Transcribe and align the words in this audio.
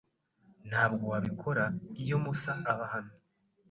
Ntabwo 0.69 1.03
wabikora 1.13 1.63
iyo 2.01 2.15
Musa 2.23 2.51
aba 2.71 2.85
hano. 2.93 3.13